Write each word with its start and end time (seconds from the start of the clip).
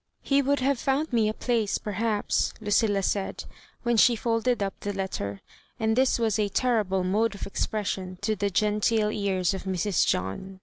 He 0.23 0.41
would 0.41 0.61
have 0.61 0.79
found 0.79 1.13
me 1.13 1.29
a 1.29 1.33
place, 1.35 1.77
perhaps," 1.77 2.55
Lucilla 2.59 3.03
said, 3.03 3.43
when 3.83 3.97
she 3.97 4.15
folded 4.15 4.63
up 4.63 4.73
the 4.79 4.93
letter— 4.93 5.41
and 5.79 5.95
this 5.95 6.17
was 6.17 6.39
a 6.39 6.49
terrible 6.49 7.03
mode 7.03 7.35
of 7.35 7.45
expression 7.45 8.17
to 8.21 8.35
the 8.35 8.49
genteel 8.49 9.11
ears 9.11 9.53
of 9.53 9.65
Mrs. 9.65 10.07
John. 10.07 10.59